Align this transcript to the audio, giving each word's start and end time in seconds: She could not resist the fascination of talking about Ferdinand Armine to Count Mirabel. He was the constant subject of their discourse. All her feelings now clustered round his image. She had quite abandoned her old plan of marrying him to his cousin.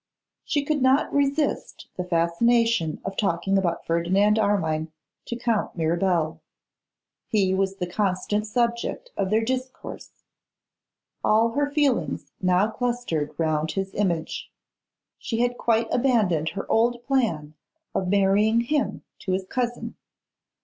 She 0.43 0.65
could 0.65 0.81
not 0.81 1.13
resist 1.13 1.87
the 1.95 2.03
fascination 2.03 2.99
of 3.05 3.15
talking 3.15 3.55
about 3.55 3.85
Ferdinand 3.85 4.39
Armine 4.39 4.91
to 5.25 5.35
Count 5.35 5.75
Mirabel. 5.75 6.41
He 7.27 7.53
was 7.53 7.75
the 7.75 7.85
constant 7.85 8.47
subject 8.47 9.11
of 9.15 9.29
their 9.29 9.45
discourse. 9.45 10.23
All 11.23 11.49
her 11.51 11.69
feelings 11.69 12.31
now 12.41 12.67
clustered 12.71 13.35
round 13.37 13.73
his 13.73 13.93
image. 13.93 14.51
She 15.19 15.41
had 15.41 15.55
quite 15.55 15.87
abandoned 15.93 16.49
her 16.57 16.65
old 16.67 17.03
plan 17.05 17.53
of 17.93 18.07
marrying 18.07 18.61
him 18.61 19.03
to 19.19 19.33
his 19.33 19.45
cousin. 19.45 19.97